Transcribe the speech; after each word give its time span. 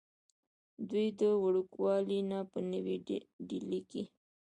دوي 0.89 1.07
د 1.19 1.21
وړوکوالي 1.43 2.19
نه 2.31 2.39
پۀ 2.51 2.59
نوي 2.71 2.95
ډيلي 3.49 3.81
کښې 3.89 4.03